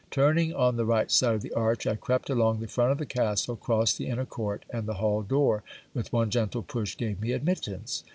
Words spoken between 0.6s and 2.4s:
the right side of the arch, I crept